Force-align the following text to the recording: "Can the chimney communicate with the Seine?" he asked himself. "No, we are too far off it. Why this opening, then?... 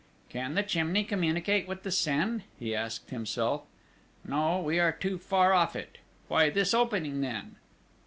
"Can 0.29 0.55
the 0.55 0.63
chimney 0.63 1.03
communicate 1.03 1.67
with 1.67 1.83
the 1.83 1.91
Seine?" 1.91 2.41
he 2.57 2.73
asked 2.73 3.11
himself. 3.11 3.65
"No, 4.25 4.59
we 4.59 4.79
are 4.79 4.91
too 4.91 5.19
far 5.19 5.53
off 5.53 5.75
it. 5.75 5.99
Why 6.27 6.49
this 6.49 6.73
opening, 6.73 7.21
then?... 7.21 7.57